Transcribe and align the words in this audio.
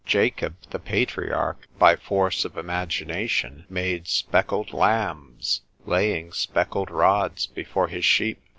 Jacob 0.07 0.55
the 0.71 0.79
patriarch, 0.79 1.67
by 1.77 1.95
force 1.95 2.43
of 2.43 2.57
imagination, 2.57 3.65
made 3.69 4.07
speckled 4.07 4.73
lambs, 4.73 5.61
laying 5.85 6.31
speckled 6.31 6.89
rods 6.89 7.45
before 7.45 7.87
his 7.87 8.03
sheep. 8.03 8.41